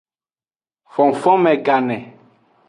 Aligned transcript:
Fonfonme 0.93 1.53
gane. 1.65 1.99